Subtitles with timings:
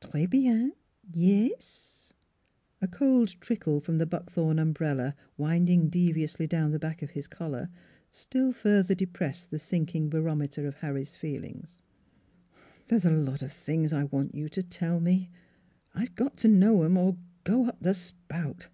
[0.00, 0.72] Tres bien
[1.16, 2.12] ee ss?"
[2.80, 7.68] A cold trickle from the Buckthorn umbrella winding deviously down the back of his collar
[8.08, 11.82] still further depressed the sinking barometer of Harry's feelings."
[12.86, 15.28] There's a lot of things I want you to tell me.
[15.92, 18.68] I've got to know 'em, or go up the spout."